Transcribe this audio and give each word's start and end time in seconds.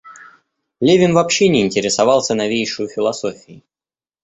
Левин 0.79 1.13
вообще 1.13 1.47
не 1.47 1.61
интересовался 1.63 2.33
новейшею 2.33 2.89
философией. 2.89 3.63